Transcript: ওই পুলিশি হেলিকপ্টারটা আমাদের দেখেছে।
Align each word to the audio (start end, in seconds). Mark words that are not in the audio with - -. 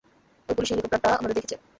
ওই 0.49 0.53
পুলিশি 0.55 0.71
হেলিকপ্টারটা 0.73 1.09
আমাদের 1.19 1.35
দেখেছে। 1.37 1.55